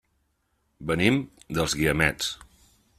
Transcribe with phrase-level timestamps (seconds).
[0.93, 1.21] Venim
[1.59, 2.35] dels Guiamets.